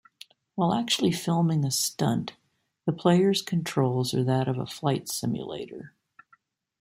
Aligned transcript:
While 0.55 0.73
actually 0.73 1.11
filming 1.11 1.63
a 1.63 1.69
stunt, 1.69 2.33
the 2.87 2.91
player's 2.91 3.43
controls 3.43 4.15
are 4.15 4.23
that 4.23 4.47
of 4.47 4.57
a 4.57 4.65
flight 4.65 5.07
simulator. 5.07 5.93